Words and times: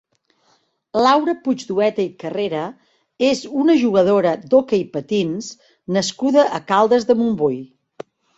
Laura 1.07 1.33
Puigdueta 1.47 2.01
i 2.03 2.07
Carrera 2.23 2.61
és 3.27 3.43
una 3.65 3.75
jugadora 3.83 4.33
d'hoquei 4.55 4.87
patins 4.97 5.51
nascuda 5.99 6.49
a 6.61 6.63
Caldes 6.75 7.07
de 7.13 7.19
Montbui. 7.23 7.63